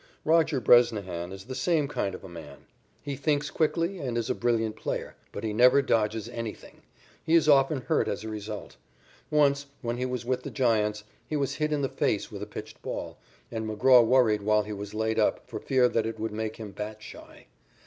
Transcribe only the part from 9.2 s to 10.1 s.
Once, when he